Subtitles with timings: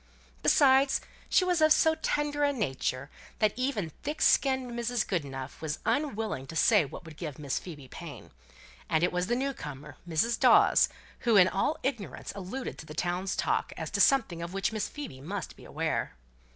[0.41, 0.99] Besides,
[1.29, 5.07] she was of so tender a nature that even thick skinned Mrs.
[5.07, 8.31] Goodenough was unwilling to say what would give Miss Phoebe pain;
[8.89, 10.39] and it was the new comer Mrs.
[10.39, 14.71] Dawes, who in all ignorance alluded to the town's talk, as to something of which
[14.71, 16.13] Miss Phoebe must be aware.